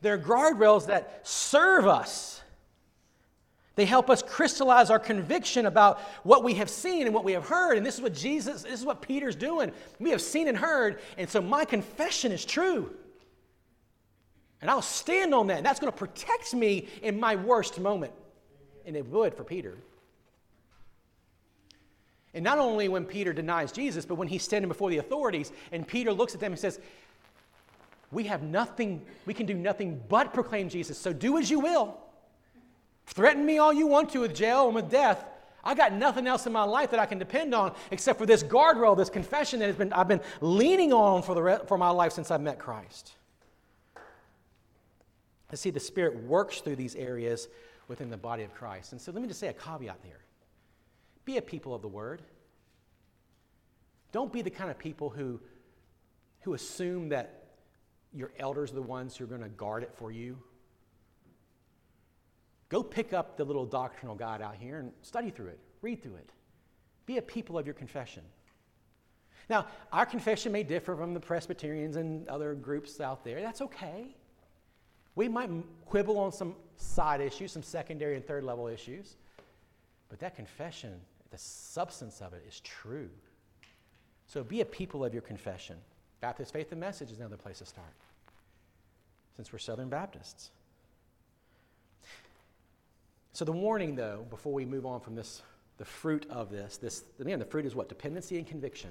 [0.00, 2.40] They're guardrails that serve us.
[3.76, 7.46] They help us crystallize our conviction about what we have seen and what we have
[7.46, 7.76] heard.
[7.76, 9.70] And this is what Jesus, this is what Peter's doing.
[10.00, 12.90] We have seen and heard, and so my confession is true.
[14.62, 15.58] And I'll stand on that.
[15.58, 18.14] And that's going to protect me in my worst moment.
[18.86, 19.74] And it would for Peter.
[22.32, 25.86] And not only when Peter denies Jesus, but when he's standing before the authorities and
[25.86, 26.80] Peter looks at them and says,
[28.10, 30.96] We have nothing, we can do nothing but proclaim Jesus.
[30.96, 31.98] So do as you will.
[33.06, 35.24] Threaten me all you want to with jail and with death.
[35.64, 38.42] I got nothing else in my life that I can depend on except for this
[38.42, 41.90] guardrail, this confession that has been, I've been leaning on for, the re- for my
[41.90, 43.12] life since I met Christ.
[45.50, 47.48] I see the Spirit works through these areas
[47.88, 48.92] within the body of Christ.
[48.92, 50.20] And so let me just say a caveat there
[51.24, 52.22] be a people of the Word.
[54.12, 55.40] Don't be the kind of people who,
[56.42, 57.42] who assume that
[58.14, 60.38] your elders are the ones who are going to guard it for you.
[62.68, 66.16] Go pick up the little doctrinal guide out here and study through it, read through
[66.16, 66.30] it.
[67.06, 68.22] Be a people of your confession.
[69.48, 73.40] Now, our confession may differ from the Presbyterians and other groups out there.
[73.40, 74.16] That's okay.
[75.14, 75.50] We might
[75.86, 79.16] quibble on some side issues, some secondary and third level issues,
[80.08, 81.00] but that confession,
[81.30, 83.08] the substance of it is true.
[84.26, 85.76] So be a people of your confession.
[86.20, 87.94] Baptist Faith and Message is another place to start,
[89.36, 90.50] since we're Southern Baptists.
[93.36, 95.42] So the warning, though, before we move on from this,
[95.76, 97.86] the fruit of this, this again, the fruit is what?
[97.86, 98.88] Dependency and conviction.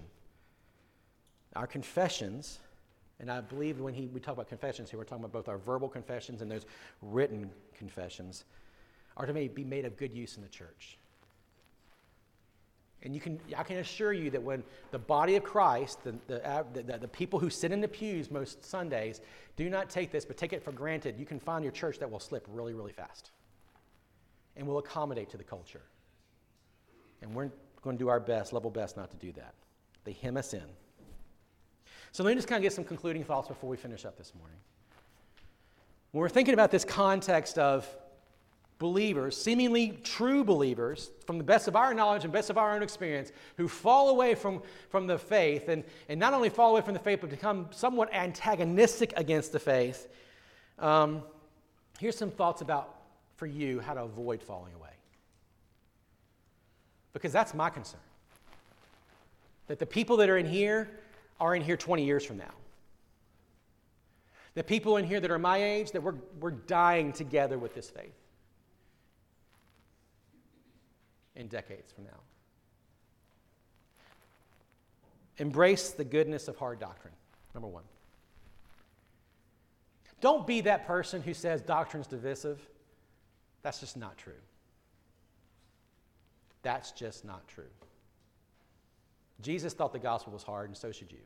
[1.55, 2.60] Our confessions
[3.19, 5.58] and I believe when he, we talk about confessions here, we're talking about both our
[5.58, 6.67] verbal confessions and those
[7.01, 8.45] written confessions,
[9.17, 10.99] are to be made of good use in the church.
[13.01, 16.65] And you can, I can assure you that when the body of Christ, the, uh,
[16.71, 19.21] the, the, the, people who sit in the pews most Sundays,
[19.55, 22.12] do not take this, but take it for granted, you can find your church that
[22.12, 23.31] will slip really, really fast
[24.56, 25.82] and we'll accommodate to the culture.
[27.22, 27.50] And we're
[27.82, 29.54] going to do our best, level best, not to do that.
[30.04, 30.63] They hem us in.
[32.12, 34.34] So let me just kind of get some concluding thoughts before we finish up this
[34.38, 34.58] morning.
[36.12, 37.88] When we're thinking about this context of
[38.80, 42.84] believers, seemingly true believers, from the best of our knowledge and best of our own
[42.84, 46.94] experience, who fall away from, from the faith, and, and not only fall away from
[46.94, 50.08] the faith, but become somewhat antagonistic against the faith,
[50.80, 51.22] um,
[52.00, 52.94] here's some thoughts about,
[53.36, 54.89] for you, how to avoid falling away.
[57.13, 58.02] Because that's my concern.
[59.67, 60.89] That the people that are in here,
[61.39, 62.54] are in here 20 years from now.
[64.54, 67.89] The people in here that are my age, that we're, we're dying together with this
[67.89, 68.13] faith
[71.36, 72.19] in decades from now.
[75.38, 77.13] Embrace the goodness of hard doctrine,
[77.54, 77.84] number one.
[80.21, 82.65] Don't be that person who says doctrine's divisive.
[83.65, 84.34] That's just not true.
[86.62, 87.63] That's just not true.
[89.41, 91.17] Jesus thought the gospel was hard, and so should you.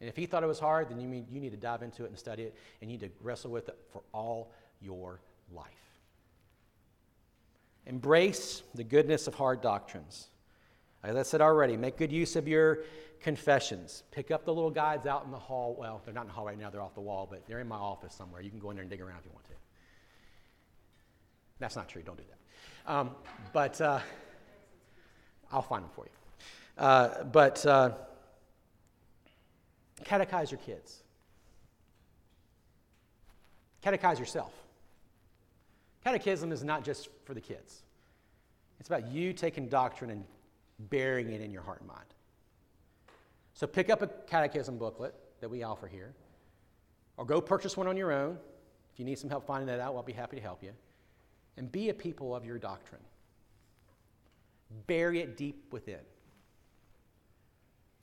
[0.00, 2.04] And if he thought it was hard, then you, mean, you need to dive into
[2.04, 5.20] it and study it, and you need to wrestle with it for all your
[5.52, 5.66] life.
[7.84, 10.28] Embrace the goodness of hard doctrines.
[11.04, 12.84] As I said already, make good use of your
[13.20, 14.02] confessions.
[14.12, 15.76] Pick up the little guides out in the hall.
[15.78, 17.68] Well, they're not in the hall right now, they're off the wall, but they're in
[17.68, 18.40] my office somewhere.
[18.40, 19.52] You can go in there and dig around if you want to.
[21.60, 22.92] That's not true, don't do that.
[22.92, 23.10] Um,
[23.52, 24.00] but uh,
[25.52, 26.82] I'll find them for you.
[26.82, 27.90] Uh, but uh,
[30.02, 31.02] catechize your kids,
[33.84, 34.52] catechize yourself.
[36.02, 37.82] Catechism is not just for the kids,
[38.80, 40.24] it's about you taking doctrine and
[40.88, 42.00] burying it in your heart and mind.
[43.52, 46.14] So pick up a catechism booklet that we offer here,
[47.18, 48.38] or go purchase one on your own.
[48.94, 50.72] If you need some help finding that out, I'll be happy to help you.
[51.60, 53.02] And be a people of your doctrine.
[54.86, 56.00] Bury it deep within.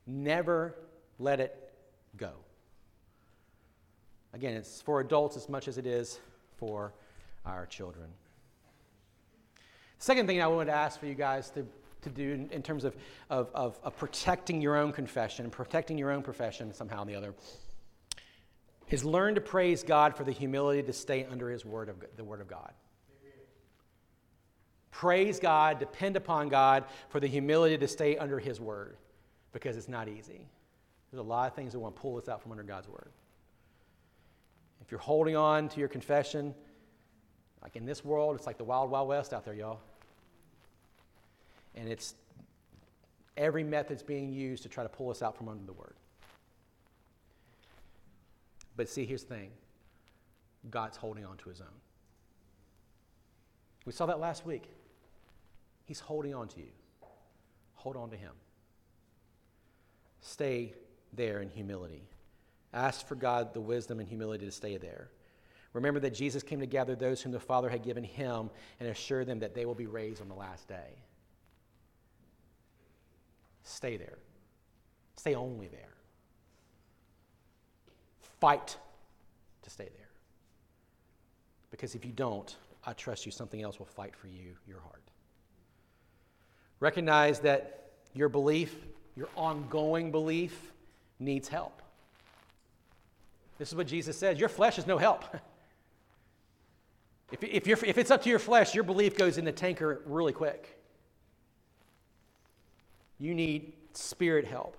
[0.05, 0.76] Never
[1.18, 1.74] let it
[2.18, 2.34] go.
[4.32, 6.20] Again, it's for adults as much as it is
[6.58, 6.93] for
[7.47, 8.10] our children.
[9.97, 11.66] Second thing I wanted to ask for you guys to,
[12.03, 12.95] to do in, in terms of,
[13.32, 17.34] of, of, of protecting your own confession protecting your own profession somehow or the other
[18.91, 22.24] is learn to praise God for the humility to stay under His word of the
[22.24, 22.72] Word of God.
[24.98, 28.98] Praise God, depend upon God for the humility to stay under His word
[29.54, 30.48] because it's not easy.
[31.12, 33.12] There's a lot of things that want to pull us out from under God's word.
[34.82, 36.56] If you're holding on to your confession,
[37.62, 39.82] like in this world, it's like the wild, wild west out there, y'all.
[41.76, 42.16] And it's
[43.38, 45.93] every method's being used to try to pull us out from under the word.
[48.76, 49.52] But see, here's the thing
[50.72, 51.68] God's holding on to his own.
[53.86, 54.72] We saw that last week.
[55.88, 56.72] He's holding on to you.
[57.76, 58.34] Hold on to him.
[60.20, 60.74] Stay
[61.14, 62.04] there in humility.
[62.74, 65.10] Ask for God the wisdom and humility to stay there.
[65.72, 68.50] Remember that Jesus came to gather those whom the Father had given him
[68.82, 71.02] and assure them that they will be raised on the last day.
[73.64, 74.18] Stay there.
[75.16, 75.96] Stay only there.
[78.42, 78.76] Fight
[79.62, 80.10] to stay there.
[81.72, 82.54] Because if you don't,
[82.86, 85.04] I trust you, something else will fight for you, your heart.
[86.80, 88.76] Recognize that your belief,
[89.16, 90.72] your ongoing belief,
[91.20, 91.82] needs help.
[93.58, 95.24] This is what Jesus says your flesh is no help.
[97.32, 100.34] if, if, if it's up to your flesh, your belief goes in the tanker really
[100.34, 100.80] quick.
[103.20, 104.78] You need spirit help.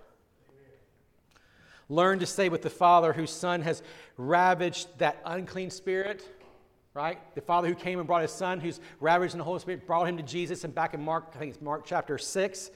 [1.89, 3.83] Learn to stay with the Father whose Son has
[4.17, 6.23] ravaged that unclean spirit,
[6.99, 7.21] right?
[7.37, 10.09] The Father who came and brought his Son, who's ravaged in the Holy Spirit, brought
[10.09, 10.65] him to Jesus.
[10.65, 12.71] And back in Mark, I think it's Mark chapter 6,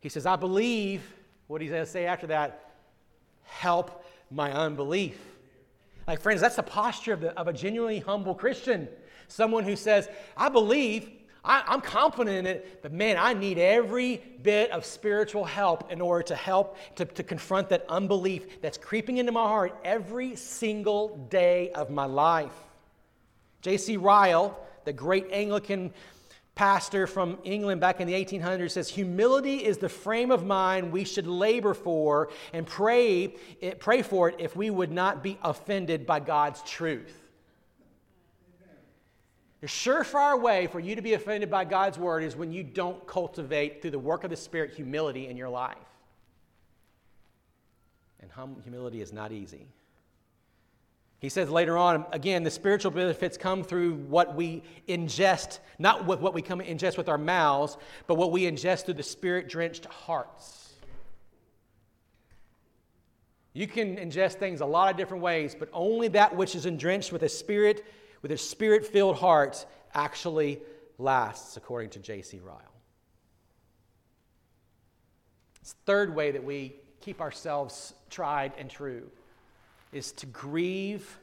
[0.00, 1.02] he says, I believe.
[1.46, 2.74] What he's going to say after that?
[3.44, 5.18] Help my unbelief.
[6.06, 8.86] Like, friends, that's the posture of, the, of a genuinely humble Christian.
[9.28, 11.08] Someone who says, I believe,
[11.42, 16.02] I, am confident in it, but man, I need every bit of spiritual help in
[16.02, 21.16] order to help to, to confront that unbelief that's creeping into my heart every single
[21.30, 22.52] day of my life.
[23.64, 23.96] J.C.
[23.96, 25.94] Ryle, the great Anglican
[26.54, 31.02] pastor from England back in the 1800s says humility is the frame of mind we
[31.02, 33.34] should labor for and pray,
[33.78, 37.22] pray for it if we would not be offended by God's truth.
[39.62, 43.06] The surefire way for you to be offended by God's word is when you don't
[43.06, 45.78] cultivate, through the work of the Spirit, humility in your life.
[48.20, 49.68] And hum- humility is not easy.
[51.24, 56.20] He says later on, again, the spiritual benefits come through what we ingest, not with
[56.20, 59.86] what we come ingest with our mouths, but what we ingest through the spirit drenched
[59.86, 60.74] hearts.
[63.54, 67.10] You can ingest things a lot of different ways, but only that which is drenched
[67.10, 67.86] with a spirit
[68.20, 69.64] with a spirit filled heart
[69.94, 70.60] actually
[70.98, 72.38] lasts, according to J.C.
[72.40, 72.58] Ryle.
[75.62, 79.10] It's the third way that we keep ourselves tried and true
[79.94, 81.18] is to grieve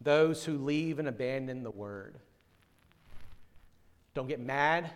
[0.00, 2.14] those who leave and abandon the word.
[4.14, 4.90] Don't get mad.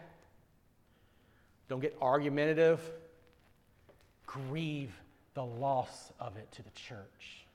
[1.68, 2.80] Don't get argumentative.
[4.26, 4.92] Grieve
[5.34, 7.46] the loss of it to the church.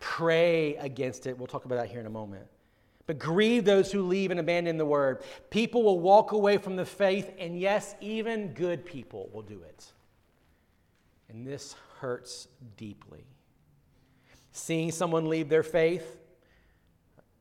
[0.00, 1.36] Pray against it.
[1.36, 2.46] We'll talk about that here in a moment.
[3.06, 5.22] But grieve those who leave and abandon the word.
[5.50, 9.92] People will walk away from the faith, and yes, even good people will do it.
[11.28, 13.24] And this hurts deeply.
[14.52, 16.18] Seeing someone leave their faith,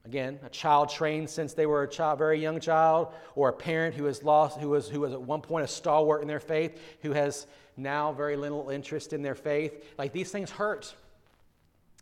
[0.05, 3.95] again, a child trained since they were a child, very young child, or a parent
[3.95, 6.79] who has lost, who was, who was at one point a stalwart in their faith,
[7.01, 9.85] who has now very little interest in their faith.
[9.97, 10.93] Like these things hurt.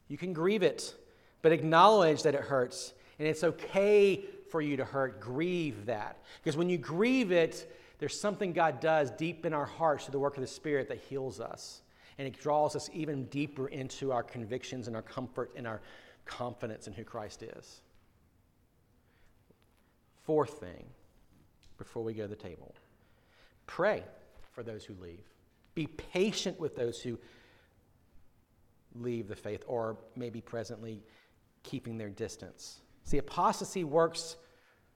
[0.08, 0.94] You can grieve it,
[1.42, 2.94] but acknowledge that it hurts.
[3.20, 5.20] And it's okay for you to hurt.
[5.20, 6.18] Grieve that.
[6.44, 10.20] Because when you grieve it, there's something God does deep in our hearts through the
[10.20, 11.82] work of the Spirit that heals us.
[12.18, 15.82] And it draws us even deeper into our convictions and our comfort and our
[16.26, 17.82] confidence in who Christ is.
[20.24, 20.86] Fourth thing,
[21.78, 22.74] before we go to the table,
[23.68, 24.04] pray
[24.54, 25.26] for those who leave.
[25.76, 27.20] Be patient with those who
[28.96, 31.04] leave the faith or maybe presently
[31.64, 32.80] keeping their distance.
[33.04, 34.38] See, apostasy works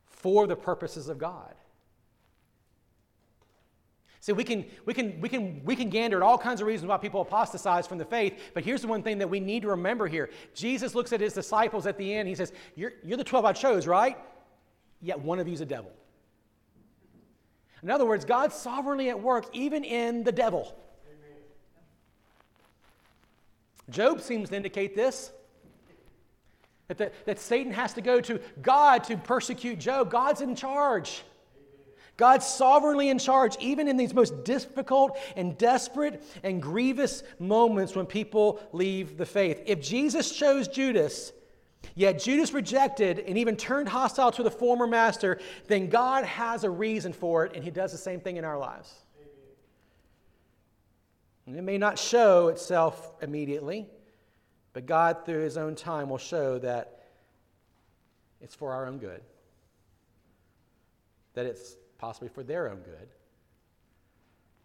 [0.06, 1.54] for the purposes of God.
[4.22, 6.90] See, we can, we, can, we, can, we can gander at all kinds of reasons
[6.90, 9.70] why people apostatize from the faith, but here's the one thing that we need to
[9.70, 10.30] remember here.
[10.54, 12.28] Jesus looks at his disciples at the end.
[12.28, 14.18] He says, You're, you're the 12 I chose, right?
[15.02, 15.92] yet one of you is a devil.
[17.82, 20.76] In other words, God's sovereignly at work even in the devil.
[23.90, 25.32] Job seems to indicate this.
[26.90, 30.12] That, the, that Satan has to go to God to persecute Job.
[30.12, 31.24] God's in charge.
[32.20, 38.06] God's sovereignly in charge, even in these most difficult and desperate and grievous moments when
[38.06, 39.64] people leave the faith.
[39.66, 41.32] If Jesus chose Judas,
[41.96, 46.70] yet Judas rejected and even turned hostile to the former master, then God has a
[46.70, 48.94] reason for it, and He does the same thing in our lives.
[51.46, 53.88] And it may not show itself immediately,
[54.74, 57.00] but God, through His own time, will show that
[58.42, 59.22] it's for our own good,
[61.34, 63.10] that it's possibly for their own good,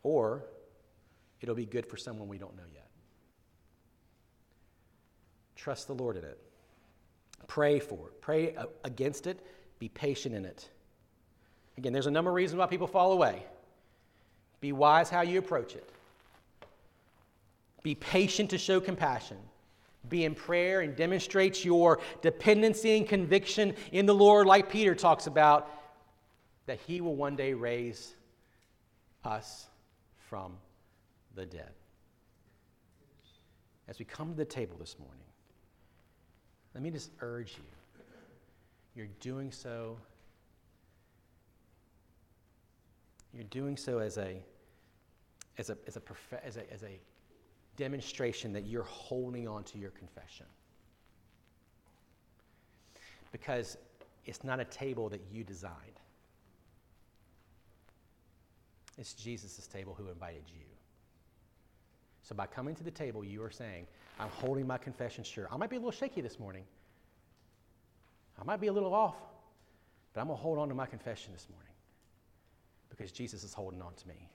[0.02, 0.44] or
[1.40, 2.88] it'll be good for someone we don't know yet.
[5.56, 6.38] Trust the Lord in it.
[7.46, 8.20] Pray for it.
[8.22, 9.44] Pray against it.
[9.78, 10.68] Be patient in it.
[11.76, 13.44] Again, there's a number of reasons why people fall away.
[14.60, 15.88] Be wise how you approach it.
[17.82, 19.36] Be patient to show compassion.
[20.08, 25.26] Be in prayer and demonstrate your dependency and conviction in the Lord, like Peter talks
[25.26, 25.70] about
[26.66, 28.14] that he will one day raise
[29.24, 29.66] us
[30.28, 30.52] from
[31.34, 31.70] the dead.
[33.88, 35.26] As we come to the table this morning,
[36.74, 37.64] let me just urge you
[38.94, 39.98] you're doing so
[43.32, 44.36] you're doing so as a
[45.58, 46.02] as a as a,
[46.44, 47.00] as a, as a
[47.76, 50.46] demonstration that you're holding on to your confession
[53.32, 53.76] because
[54.26, 56.00] it's not a table that you designed
[58.98, 60.64] it's Jesus' table who invited you.
[62.22, 63.86] So by coming to the table, you are saying,
[64.18, 65.46] I'm holding my confession sure.
[65.50, 66.64] I might be a little shaky this morning.
[68.40, 69.16] I might be a little off,
[70.12, 71.68] but I'm going to hold on to my confession this morning
[72.88, 74.28] because Jesus is holding on to me.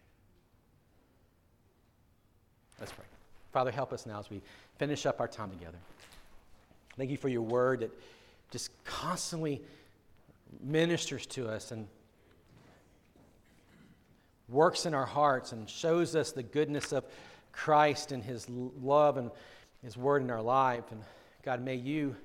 [2.80, 3.06] Let's pray.
[3.52, 4.42] Father, help us now as we
[4.78, 5.78] finish up our time together.
[6.96, 7.92] Thank you for your word that
[8.52, 9.62] just constantly
[10.62, 11.88] ministers to us and
[14.50, 17.06] works in our hearts and shows us the goodness of
[17.52, 19.32] Christ and his love and
[19.84, 20.92] his word in our life.
[20.92, 21.02] And
[21.44, 22.16] God, may you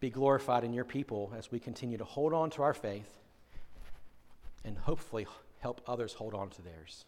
[0.00, 3.12] be glorified in your people as we continue to hold on to our faith
[4.64, 5.26] and hopefully
[5.58, 7.04] help others hold on to theirs.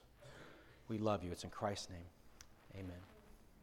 [0.89, 1.31] We love you.
[1.33, 2.85] It's in Christ's name.
[2.85, 3.12] Amen.